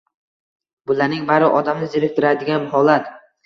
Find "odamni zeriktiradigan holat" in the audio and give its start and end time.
1.59-3.17